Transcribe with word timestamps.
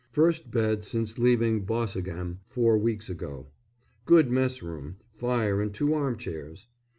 First 0.11 0.49
bed 0.49 0.83
since 0.83 1.19
leaving 1.19 1.63
Boseghem 1.63 2.39
four 2.47 2.75
weeks 2.75 3.07
ago. 3.07 3.49
Good 4.07 4.31
mess 4.31 4.63
room, 4.63 4.95
fire 5.13 5.61
and 5.61 5.71
two 5.71 5.93
arm 5.93 6.17
chairs. 6.17 6.65